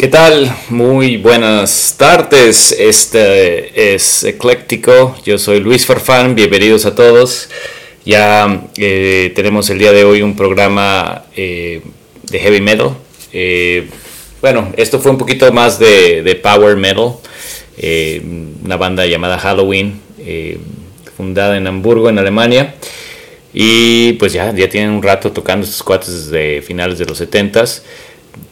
[0.00, 0.50] ¿Qué tal?
[0.70, 2.72] Muy buenas tardes.
[2.72, 5.14] Este es Ecléctico.
[5.26, 6.34] Yo soy Luis Farfán.
[6.34, 7.50] Bienvenidos a todos.
[8.06, 11.82] Ya eh, tenemos el día de hoy un programa eh,
[12.22, 12.92] de heavy metal.
[13.34, 13.90] Eh,
[14.40, 17.16] bueno, esto fue un poquito más de, power metal.
[18.64, 20.00] una banda llamada Halloween,
[21.14, 22.74] fundada en Hamburgo, en Alemania.
[23.52, 27.82] Y pues ya, ya tienen un rato tocando estos cuates desde finales de los 70s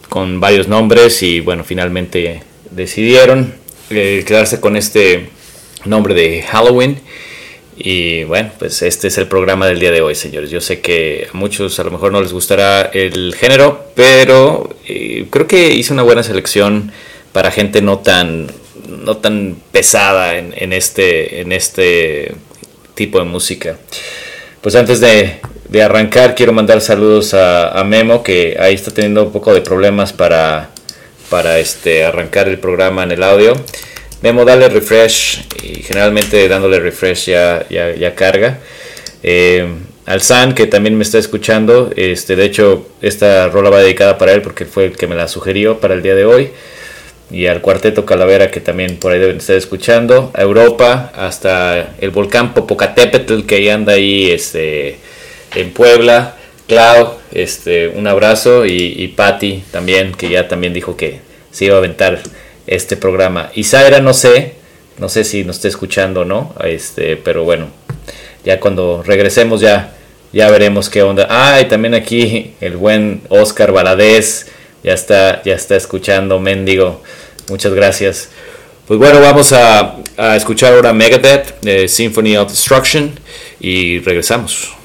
[0.09, 2.41] con varios nombres y bueno, finalmente
[2.71, 3.53] decidieron
[3.89, 5.29] eh, quedarse con este
[5.85, 6.99] nombre de Halloween.
[7.81, 10.49] Y bueno, pues este es el programa del día de hoy, señores.
[10.49, 15.27] Yo sé que a muchos a lo mejor no les gustará el género, pero eh,
[15.29, 16.91] creo que hice una buena selección
[17.31, 18.47] para gente no tan,
[18.89, 22.35] no tan pesada en, este, en este
[22.95, 23.77] tipo de música.
[24.61, 25.39] Pues antes de,
[25.69, 30.13] de arrancar, quiero mandar saludos a, Memo, que ahí está teniendo un poco de problemas
[30.13, 30.71] para,
[31.29, 33.53] para este, arrancar el programa en el audio.
[34.21, 38.57] Memo, dale refresh y generalmente dándole refresh ya, ya, carga.
[39.21, 39.67] Eh,
[40.07, 44.33] al San, que también me está escuchando, este, de hecho, esta rola va dedicada para
[44.33, 46.49] él porque fue el que me la sugirió para el día de hoy.
[47.29, 50.31] Y al cuarteto Calavera, que también por ahí deben estar escuchando.
[50.33, 54.97] A Europa, hasta el volcán Popocatépetl, que ahí anda ahí, este
[55.55, 56.35] en Puebla.
[56.67, 61.19] Clau, este, un abrazo y, Patti también, que ya también dijo que
[61.51, 62.21] se iba a aventar
[62.67, 63.51] este programa.
[63.55, 63.65] Y
[64.01, 64.53] no sé,
[64.99, 67.69] no sé si nos está escuchando o no, este, pero bueno,
[68.45, 69.95] ya cuando regresemos ya,
[70.31, 71.25] ya veremos qué onda.
[71.29, 74.47] Ah, y también aquí el buen Oscar Valadez
[74.83, 77.01] ya está, ya está escuchando, mendigo.
[77.49, 78.29] Muchas gracias.
[78.87, 83.19] Pues bueno, vamos a, a escuchar ahora Megadeth, eh, Symphony of Destruction,
[83.59, 84.78] y regresamos.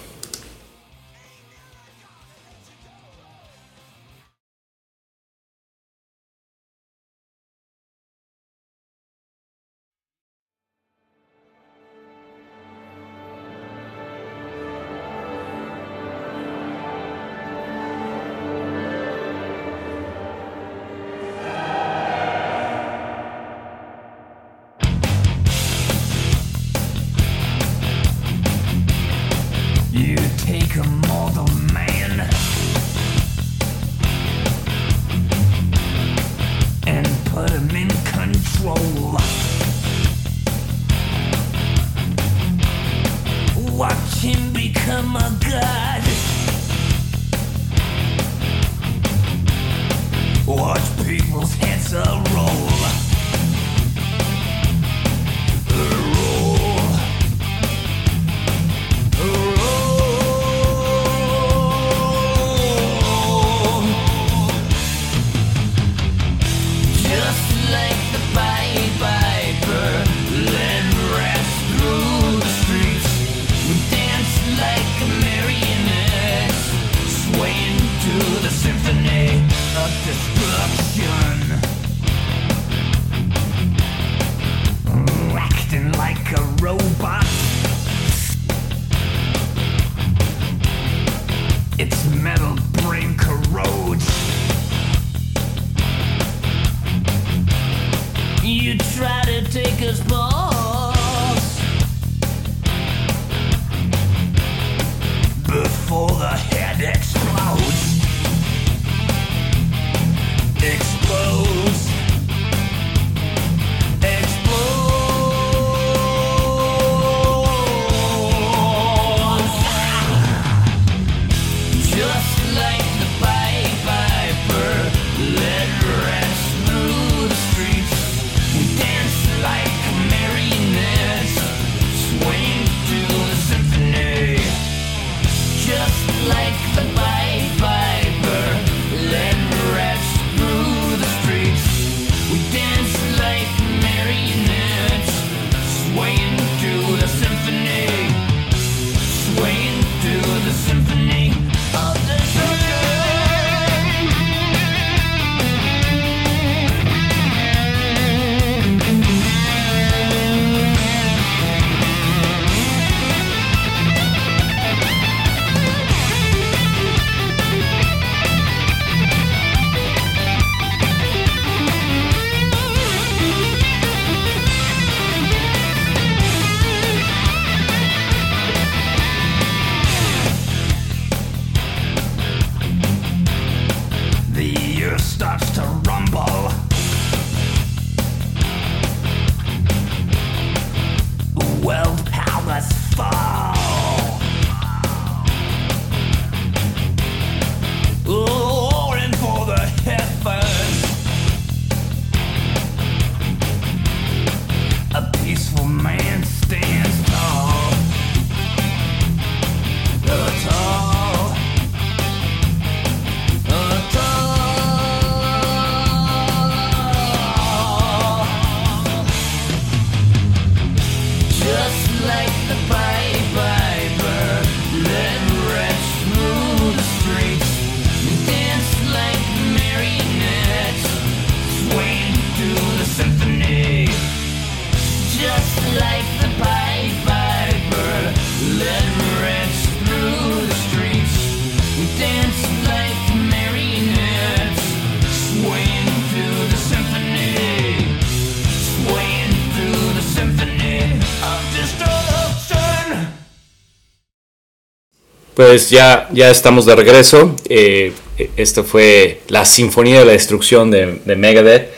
[255.34, 257.34] Pues ya, ya estamos de regreso.
[257.48, 257.92] Eh,
[258.36, 261.70] esto fue la Sinfonía de la Destrucción de, Megadeth.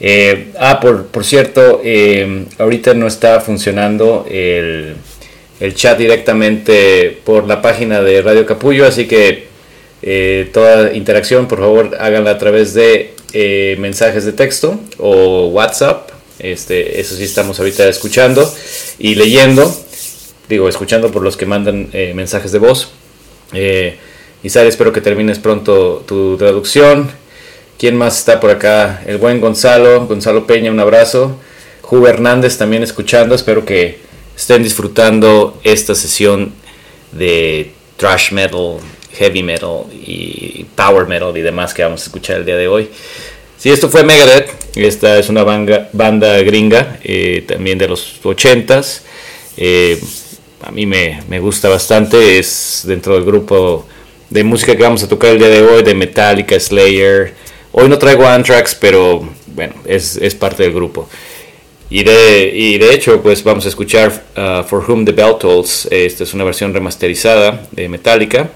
[0.00, 4.96] Eh, ah, por, por cierto, eh, ahorita no está funcionando el,
[5.60, 9.46] el, chat directamente por la página de Radio Capullo, así que
[10.52, 13.14] toda interacción, por favor, háganla a través de
[13.78, 16.10] mensajes de texto o WhatsApp.
[16.40, 18.52] Este, eso sí estamos ahorita escuchando
[18.98, 19.72] y leyendo
[20.48, 22.92] digo, escuchando por los que mandan eh, mensajes de voz.
[23.52, 23.98] Eh,
[24.42, 27.10] espero que termines pronto tu traducción.
[27.78, 29.02] ¿Quién más está por acá?
[29.06, 31.36] El buen Gonzalo, Gonzalo Peña, un abrazo.
[31.82, 33.98] Juve Hernández también escuchando, espero que
[34.36, 36.52] estén disfrutando esta sesión
[37.12, 38.78] de thrash metal,
[39.12, 42.90] heavy metal y power metal y demás que vamos a escuchar el día de hoy.
[43.58, 49.02] Si esto fue Megadeth, esta es una banda, gringa, eh, también de los 80s.
[49.56, 49.98] Eh,
[50.62, 53.86] a mí me, gusta bastante, es dentro del grupo
[54.30, 57.34] de música que vamos a tocar el día de hoy, de Metallica, Slayer.
[57.72, 61.08] Hoy no traigo Anthrax, pero bueno, es, parte del grupo.
[61.88, 65.86] Y de, y de hecho, pues vamos a escuchar uh, For Whom the Bell Tolls.
[65.90, 68.50] Esta es una versión remasterizada de Metallica.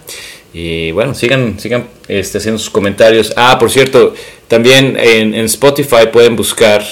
[0.52, 3.32] Y bueno, sigan, sigan este, haciendo sus comentarios.
[3.36, 4.14] Ah, por cierto,
[4.48, 6.84] también en, Spotify pueden buscar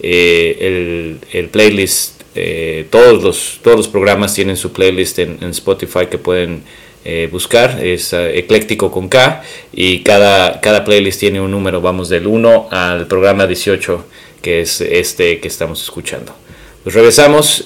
[0.00, 6.06] eh, el, el, playlist eh, todos, los, todos los programas tienen su playlist en, Spotify
[6.10, 6.62] que pueden
[7.04, 12.08] eh, buscar, es eh, ecléctico con K y cada, cada playlist tiene un número, vamos
[12.08, 14.04] del 1 al programa 18
[14.40, 16.34] que es este que estamos escuchando.
[16.82, 17.62] Pues regresamos,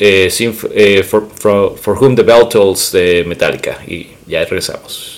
[1.09, 5.16] for, for, Whom the Bell Tolls de Metallica y ya regresamos.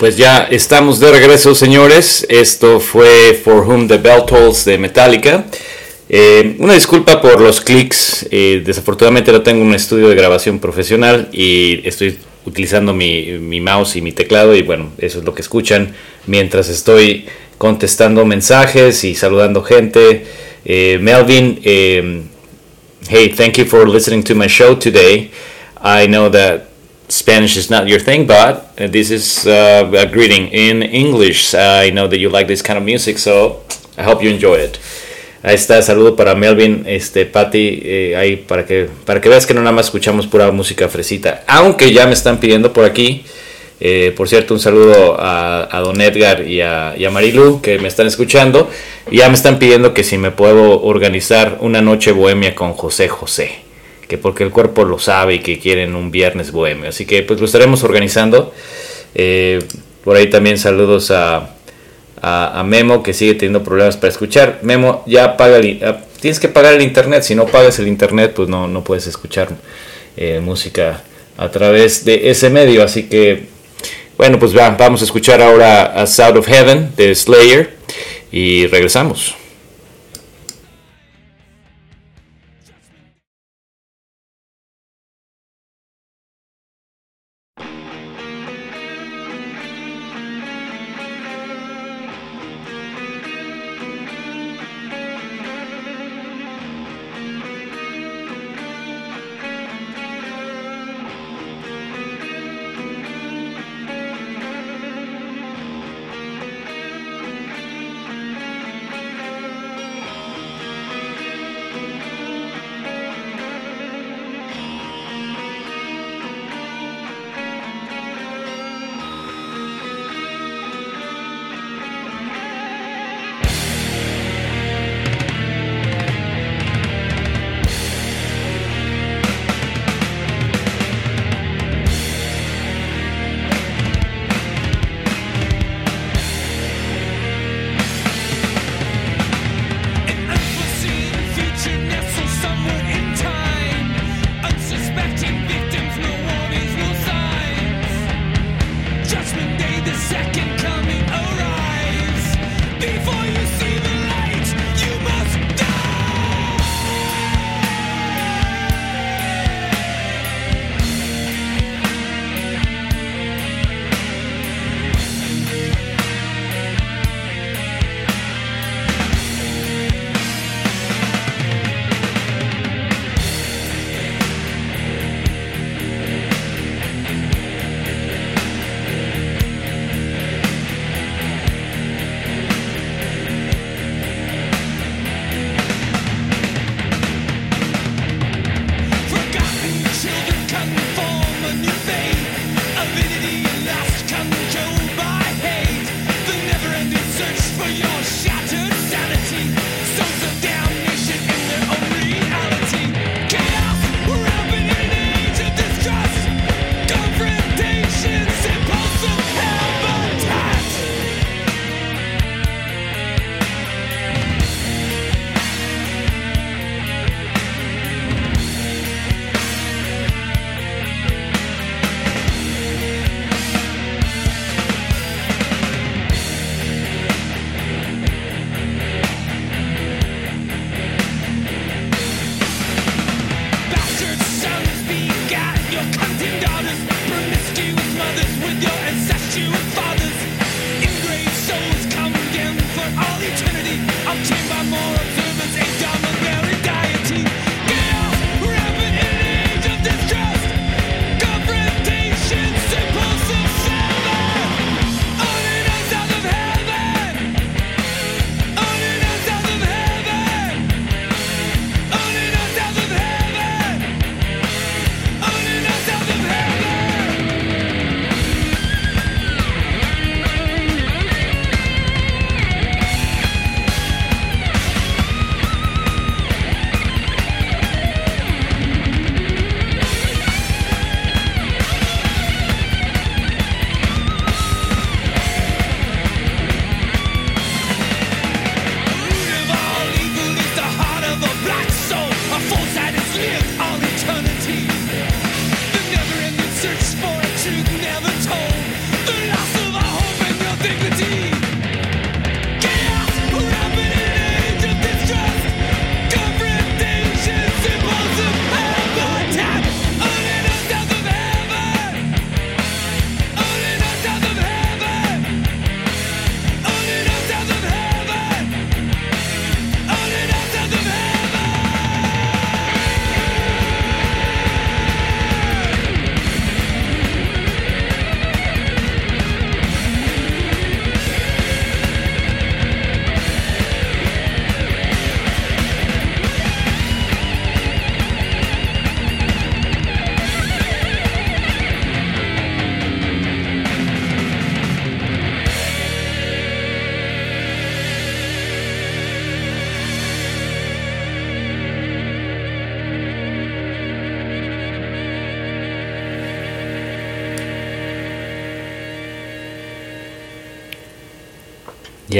[0.00, 2.24] Pues ya estamos de regreso, señores.
[2.30, 5.44] Esto fue For Whom the Bell Tolls de Metallica.
[6.08, 8.26] Eh, una disculpa por los clics.
[8.30, 14.00] Eh, desafortunadamente no tengo un estudio de grabación profesional y estoy utilizando mi, mouse y
[14.00, 14.56] mi teclado.
[14.56, 15.94] Y bueno, eso es lo que escuchan
[16.26, 17.26] mientras estoy
[17.58, 20.24] contestando mensajes y saludando gente.
[20.64, 25.30] Eh, Melvin, hey, thank you for listening to my show today.
[25.84, 26.69] I know that
[27.10, 31.54] Spanish is not your thing, but this is uh, a greeting in English.
[31.54, 33.62] I know that you like this kind of music, so
[33.98, 34.78] I hope you enjoy it.
[35.42, 39.54] Ahí está, saludo para Melvin, este, Patty, eh, ahí para que, para que veas que
[39.54, 41.42] no nada más escuchamos pura música fresita.
[41.48, 43.24] Aunque ya me están pidiendo por aquí,
[43.80, 47.88] eh, por cierto, un saludo a, Don Edgar y a, y a, Marilu que me
[47.88, 48.70] están escuchando.
[49.10, 53.69] Ya me están pidiendo que si me puedo organizar una noche bohemia con José José
[54.10, 56.88] que porque el cuerpo lo sabe y que quieren un viernes bohemio.
[56.88, 58.52] Así que pues lo estaremos organizando.
[59.14, 59.60] Eh,
[60.02, 61.54] por ahí también saludos a,
[62.20, 64.58] a, Memo que sigue teniendo problemas para escuchar.
[64.62, 67.22] Memo, ya paga el, ah, tienes que pagar el internet.
[67.22, 69.50] Si no pagas el internet, pues no, no puedes escuchar
[70.16, 71.04] eh, música
[71.38, 72.82] a través de ese medio.
[72.82, 73.44] Así que,
[74.18, 77.76] bueno, pues vamos a escuchar ahora a South of Heaven de Slayer
[78.32, 79.36] y regresamos.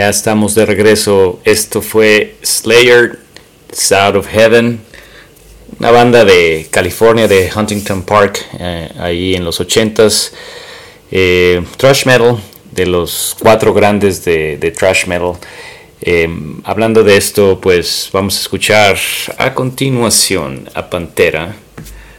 [0.00, 1.40] Ya estamos de regreso.
[1.44, 3.18] Esto fue Slayer,
[3.70, 4.80] South of Heaven,
[5.78, 10.32] una banda de California, de Huntington Park, eh, ahí en los 80s.
[11.10, 12.38] Eh, thrash metal,
[12.72, 15.32] de los cuatro grandes de, de thrash metal.
[16.00, 16.30] Eh,
[16.64, 18.96] hablando de esto, pues vamos a escuchar
[19.36, 21.54] a continuación a Pantera,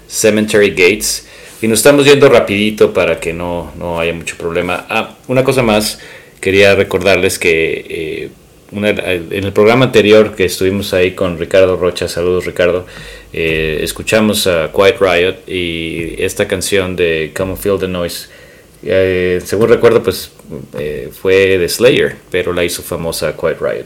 [0.07, 1.25] Cemetery Gates.
[1.63, 4.85] Y nos estamos yendo rapidito para que no, no haya mucho problema.
[4.87, 5.97] Ah, una cosa más
[6.41, 8.29] quería recordarles que eh,
[8.73, 12.85] en el programa anterior que estuvimos ahí con Ricardo Rocha, saludos Ricardo,
[13.31, 18.27] eh, escuchamos a Quiet Riot y esta canción de Come Feel the Noise,
[18.83, 20.31] eh, según recuerdo, pues
[21.21, 23.85] fue de Slayer, pero la hizo famosa Quiet Riot.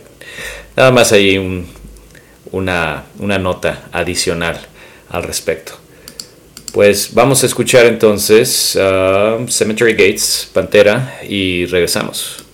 [0.78, 1.65] Nada más ahí
[2.52, 4.60] una, una nota adicional
[5.10, 5.74] al respecto.
[6.76, 12.44] Pues vamos a escuchar entonces uh, Cemetery Gates, Pantera, y regresamos.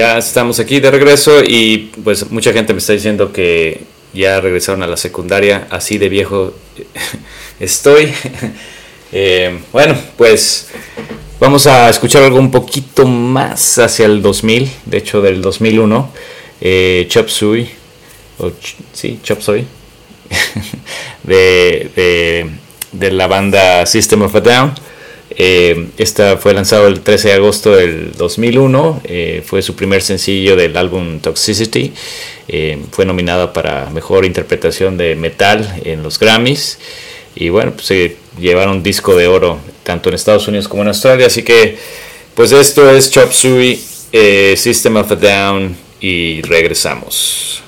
[0.00, 3.82] Ya estamos aquí de regreso y pues mucha gente me está diciendo que
[4.14, 6.54] ya regresaron a la secundaria, así de viejo
[7.60, 8.12] estoy.
[9.12, 10.68] Eh, bueno, pues
[11.40, 16.12] vamos a escuchar algo un poquito más hacia el 2000, de hecho del 2001,
[16.60, 17.68] eh, Chop Suey,
[18.92, 19.66] sí, Chop Suey,
[21.24, 22.46] de,
[22.92, 24.74] de la banda System of a Down.
[25.36, 30.56] Eh, esta fue lanzado el 13 de agosto del 2001, eh, fue su primer sencillo
[30.56, 31.92] del álbum Toxicity,
[32.48, 36.78] eh, fue nominada para Mejor Interpretación de Metal en los Grammys
[37.36, 41.26] y bueno, pues se llevaron disco de oro tanto en Estados Unidos como en Australia,
[41.26, 41.78] así que
[42.34, 43.80] pues esto es Chop Suey,
[44.56, 47.62] System of a Down y regresamos.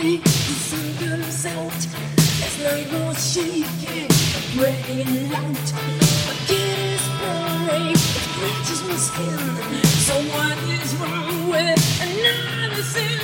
[0.00, 0.20] body.
[2.40, 4.08] There's no more shaking,
[4.56, 5.72] breaking out.
[6.26, 7.06] My kid is
[8.70, 9.38] it my skin.
[10.06, 13.18] So what is wrong with another sin?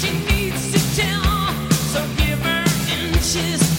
[0.00, 3.73] She needs to tell, so give her inches.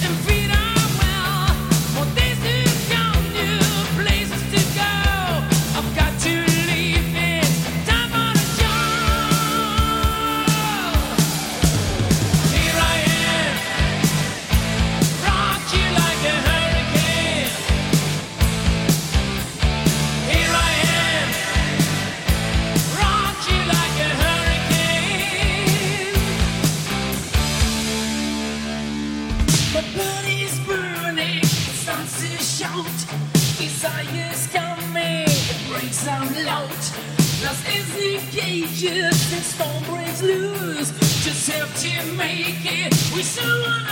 [43.25, 43.84] someone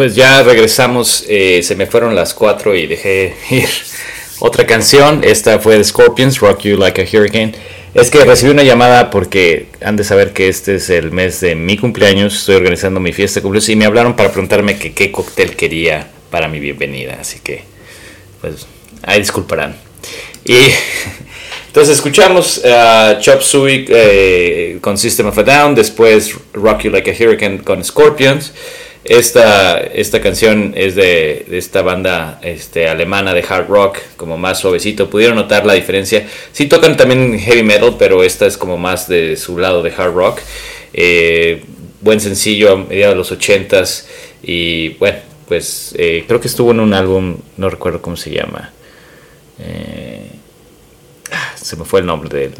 [0.00, 1.26] pues ya regresamos.
[1.28, 3.68] Eh, se me fueron las cuatro y dejé ir
[4.38, 5.20] otra canción.
[5.22, 7.52] Esta fue de Scorpions, Rock You Like a Hurricane.
[7.92, 11.54] Es que recibí una llamada porque han de saber que este es el mes de
[11.54, 12.34] mi cumpleaños.
[12.34, 16.08] Estoy organizando mi fiesta de cumpleaños y me hablaron para preguntarme que qué cóctel quería
[16.30, 17.18] para mi bienvenida.
[17.20, 17.64] Así que,
[18.40, 18.66] pues,
[19.02, 19.76] ahí disculparán.
[20.46, 20.56] Y
[21.66, 27.10] entonces escuchamos uh, Chop Suey eh, con System of a Down, después Rock You Like
[27.10, 28.54] a Hurricane con Scorpions.
[29.10, 35.10] Esta, esta canción es de, esta banda este, alemana de hard rock, como más suavecito.
[35.10, 36.28] ¿Pudieron notar la diferencia?
[36.52, 40.14] Sí tocan también heavy metal, pero esta es como más de su lado de hard
[40.14, 40.38] rock.
[40.92, 41.60] Eh,
[42.00, 44.04] buen sencillo a mediados de los 80s.
[44.44, 48.70] Y bueno, pues eh, creo que estuvo en un álbum, no recuerdo cómo se llama.
[49.58, 50.30] Eh,
[51.32, 52.52] ah, se me fue el nombre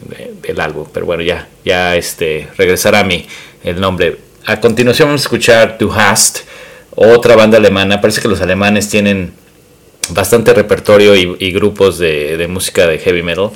[0.43, 3.25] del álbum, pero bueno, ya, ya este, regresará a mí
[3.63, 6.41] el nombre a continuación vamos a escuchar Du Hast,
[6.95, 8.01] otra banda alemana.
[8.01, 9.33] Parece que los alemanes tienen
[10.11, 13.51] bastante repertorio y, grupos de, música de heavy metal.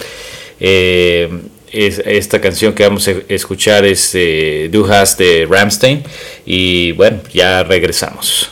[0.60, 1.28] Eh,
[1.72, 6.04] esta canción que vamos a escuchar es eh, Du Hast de Ramstein.
[6.46, 8.50] Y bueno, ya regresamos.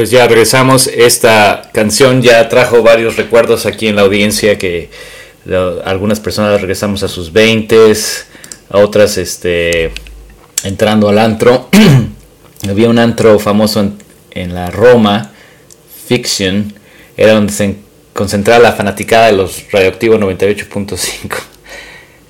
[0.00, 0.86] Pues ya regresamos.
[0.86, 4.88] Esta canción ya trajo varios recuerdos aquí en la audiencia que
[5.84, 7.92] algunas personas regresamos a sus 20,
[8.70, 9.92] a otras este,
[10.64, 11.68] entrando al antro.
[12.70, 13.92] Había un antro famoso
[14.30, 15.32] en, la Roma,
[16.06, 16.72] Fiction,
[17.18, 17.76] era donde se
[18.14, 21.36] concentraba la fanaticada de los Radioactivo 98.5.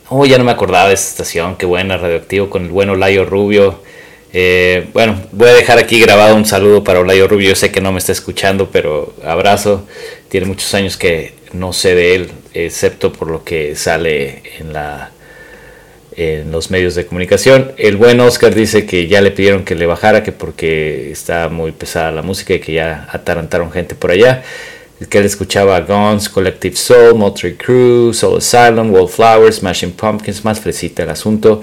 [0.09, 3.25] Oh, ya no me acordaba de esta estación, qué buena, Radioactivo, con el bueno Layo
[3.27, 3.81] Rubio.
[4.33, 7.51] Eh, bueno, voy a dejar aquí grabado un saludo para Olayo Rubio.
[7.51, 9.87] Yo sé que no me está escuchando, pero abrazo.
[10.29, 15.11] Tiene muchos años que no sé de él, excepto por lo que sale en la
[16.17, 17.73] en los medios de comunicación.
[17.77, 21.73] El buen Oscar dice que ya le pidieron que le bajara, que porque está muy
[21.73, 24.43] pesada la música y que ya atarantaron gente por allá.
[25.09, 31.05] Que él escuchaba Guns, Collective Soul, Motley Crue, Soul Asylum, Wallflowers, Smashing Pumpkins, más fresita
[31.05, 31.63] el asunto.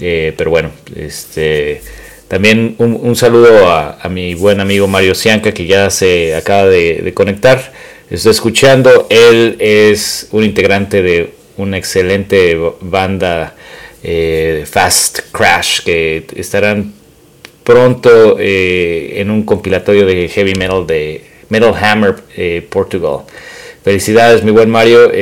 [0.00, 1.82] Eh, pero bueno, este,
[2.28, 7.72] también un, saludo a, mi buen amigo Mario Cianca que ya se acaba de, conectar.
[8.08, 13.54] Estoy escuchando, él es un integrante de una excelente banda
[14.02, 16.94] eh, Fast Crash que estarán
[17.62, 22.16] pronto eh, en un compilatorio de heavy metal de Metal Hammer
[22.68, 23.20] Portugal.
[23.84, 25.12] Felicidades, mi buen Mario.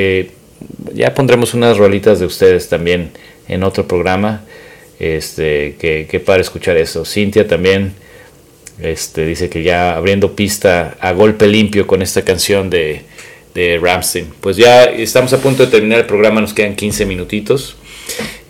[0.93, 3.11] ya pondremos unas rolitas de ustedes también
[3.49, 4.45] en otro programa.
[4.99, 7.05] Este, que, para escuchar eso.
[7.05, 7.95] Cintia también
[8.81, 13.03] este, dice que ya abriendo pista a golpe limpio con esta canción de,
[13.55, 14.33] de Ramstein.
[14.41, 17.77] Pues ya estamos a punto de terminar el programa, nos quedan 15 minutitos.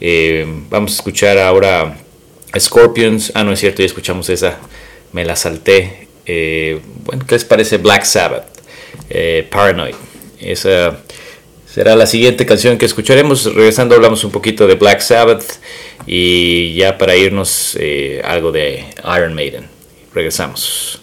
[0.01, 1.97] Eh, vamos a escuchar ahora
[2.59, 3.33] Scorpions.
[3.35, 4.59] Ah, no es cierto, ya escuchamos esa,
[5.13, 6.09] me la salté.
[6.27, 8.47] Eh, bueno, ¿qué les parece Black Sabbath?
[9.11, 9.95] Eh, Paranoid.
[10.41, 10.99] Esa
[11.67, 13.45] será la siguiente canción que escucharemos.
[13.55, 15.45] Regresando hablamos un poquito de Black Sabbath
[16.11, 19.69] y ya para irnos eh, algo de Iron Maiden.
[20.15, 21.03] Regresamos.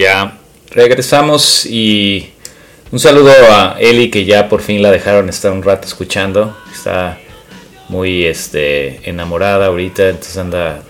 [0.00, 0.38] Ya
[0.70, 2.32] regresamos y
[2.90, 6.56] un saludo a Eli que ya por fin la dejaron estar un rato escuchando.
[6.72, 7.18] Está
[7.90, 10.82] muy este, enamorada ahorita, entonces anda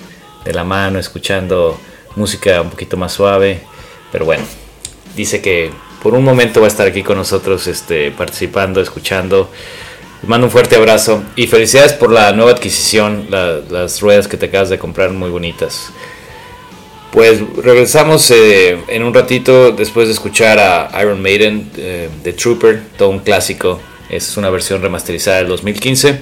[0.45, 1.79] de la mano escuchando
[2.15, 3.63] música un poquito más suave.
[4.13, 4.45] Pero bueno,
[5.17, 5.73] dice que
[6.05, 9.51] por un momento va a estar aquí con nosotros este, participando, escuchando.
[10.23, 14.69] Mando un fuerte abrazo y felicidades por la nueva adquisición, las ruedas que te acabas
[14.69, 15.91] de comprar muy bonitas.
[17.13, 22.83] Pues regresamos eh, en un ratito después de escuchar a Iron Maiden, eh, The Trooper,
[22.97, 23.81] todo un clásico.
[24.09, 26.21] Es una versión remasterizada del 2015.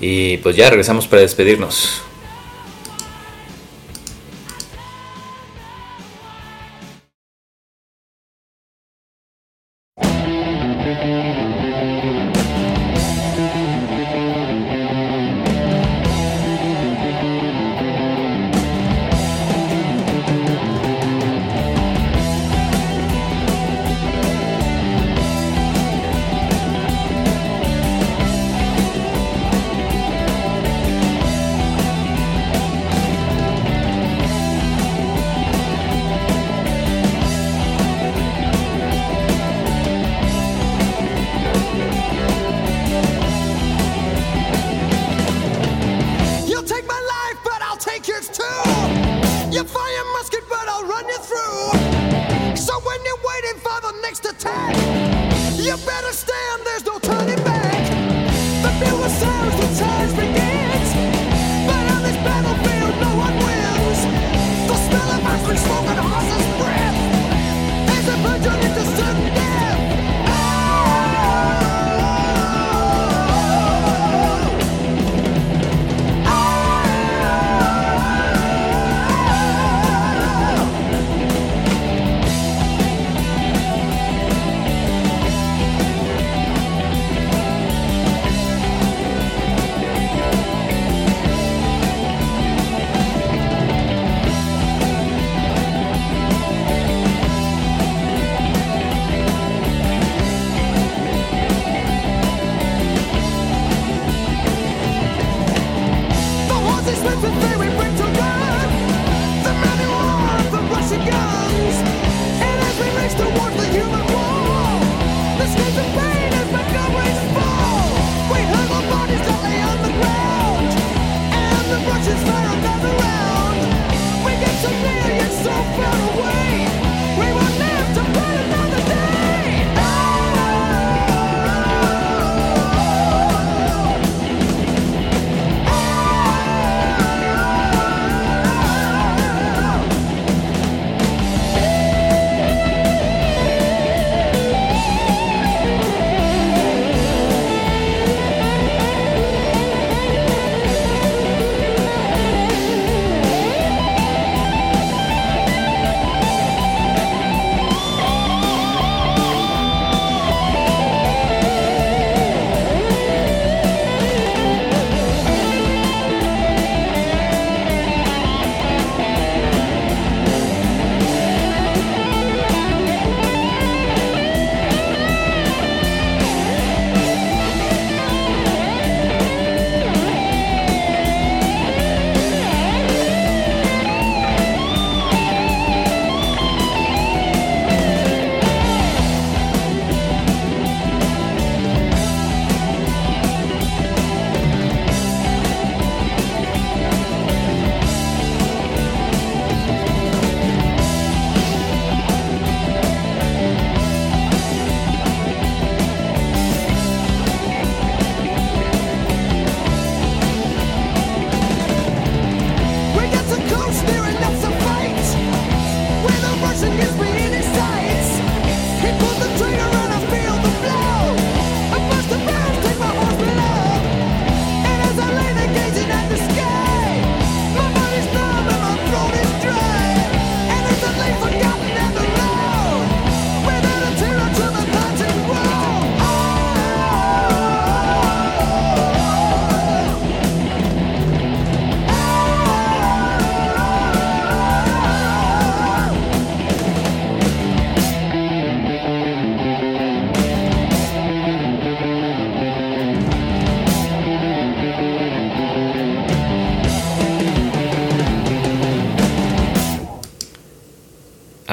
[0.00, 2.02] Y pues ya regresamos para despedirnos.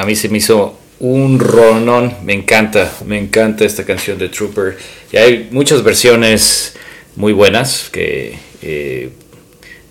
[0.10, 4.76] Mí se me hizo un ronón, me encanta, me encanta esta canción de Trooper.
[5.12, 6.76] Y hay muchas versiones
[7.16, 9.10] muy buenas que eh,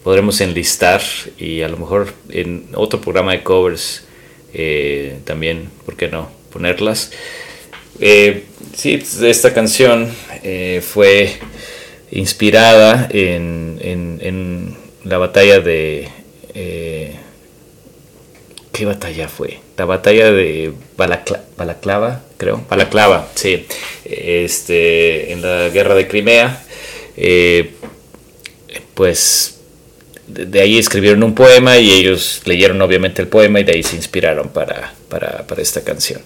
[0.03, 1.01] podremos enlistar
[1.39, 4.07] y a lo mejor en otro programa de covers
[4.53, 6.29] eh, también, ¿por qué no?
[6.53, 7.13] Ponerlas.
[8.01, 10.11] Eh, sí, esta canción
[10.83, 11.31] fue
[12.11, 16.09] inspirada en, en, la batalla de...
[18.79, 19.59] ¿Qué batalla fue?
[19.77, 22.65] La batalla de Balaclava, creo.
[22.71, 23.67] Balaclava, sí.
[24.05, 26.63] Este, en la guerra de Crimea.
[27.17, 27.73] Eh,
[28.95, 29.59] pues
[30.29, 33.97] de ahí escribieron un poema y ellos leyeron obviamente el poema y de ahí se
[33.97, 36.21] inspiraron para, para, esta canción.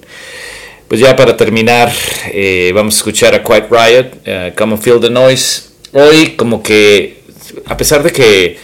[0.88, 1.90] Pues ya para terminar,
[2.34, 5.70] eh, vamos a escuchar a Quiet Riot, uh, Come and Feel the Noise.
[5.94, 7.22] Hoy como que,
[7.64, 8.58] a pesar de que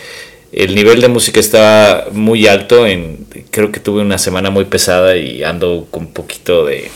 [0.53, 2.87] el nivel de música está muy alto.
[2.87, 6.91] En, creo que tuve una semana muy pesada y ando con un poquito de,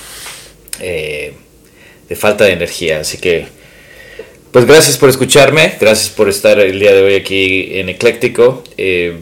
[0.80, 1.34] eh,
[2.08, 3.00] de falta de energía.
[3.00, 3.46] Así que,
[4.50, 5.74] pues gracias por escucharme.
[5.80, 8.64] Gracias por estar el día de hoy aquí en Ecléctico.
[8.76, 9.18] Eh,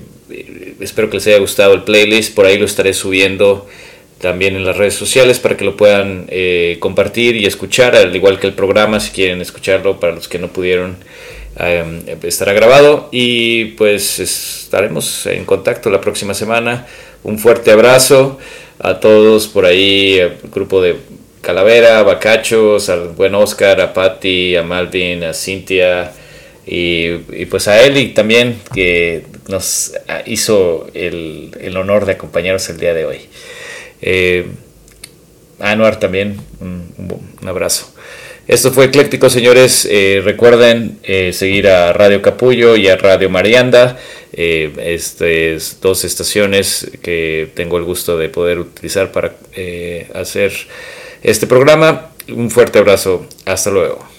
[0.81, 2.35] espero que les haya gustado el playlist.
[2.35, 3.67] Por ahí lo estaré subiendo
[4.21, 8.39] también en las redes sociales para que lo puedan eh, compartir y escuchar, al igual
[8.39, 10.99] que el programa, si quieren escucharlo, para los que no pudieron
[11.57, 16.87] Em, estará grabado y pues estaremos en contacto la próxima semana.
[17.23, 18.39] Un fuerte abrazo
[18.79, 20.97] a todos por ahí, el grupo de
[21.43, 26.13] Calavera, Bacachos, al buen Oscar, a Patti, a Malvin, a Cintia
[26.67, 29.93] y, pues a Eli también que nos
[30.27, 33.21] hizo el, honor de acompañarnos el día de hoy.
[34.03, 34.47] Eh,
[35.59, 37.90] a Anuar también, un abrazo.
[38.51, 39.87] Esto fue Ecléctico, señores.
[39.89, 43.97] Eh, recuerden eh, seguir a Radio Capullo y a Radio Marianda.
[44.33, 49.37] Eh, estas dos estaciones que tengo el gusto de poder utilizar para
[50.15, 50.53] hacer
[51.23, 52.11] este programa.
[52.29, 53.25] Un fuerte abrazo.
[53.47, 54.10] Hasta luego.